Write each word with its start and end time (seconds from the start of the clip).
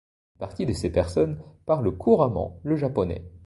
Une 0.35 0.39
partie 0.39 0.65
de 0.65 0.73
ces 0.73 0.89
personnes 0.89 1.39
parlent 1.67 1.95
couramment 1.95 2.59
le 2.63 2.75
japonais. 2.75 3.23